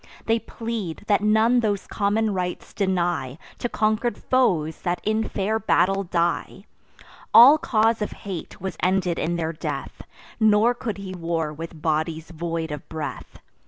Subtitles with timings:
[0.25, 6.03] They plead, that none those common rites deny To conquer'd foes that in fair battle
[6.05, 6.65] die.
[7.35, 10.01] All cause of hate was ended in their death;
[10.39, 13.37] Nor could he war with bodies void of breath.